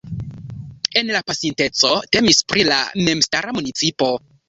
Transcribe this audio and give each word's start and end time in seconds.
En 1.01 1.11
la 1.17 1.21
pasinteco 1.27 1.93
temis 2.17 2.43
pri 2.53 2.67
la 2.73 2.83
memstara 3.07 3.59
municipo. 3.61 4.15